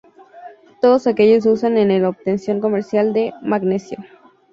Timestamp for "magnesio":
3.43-3.99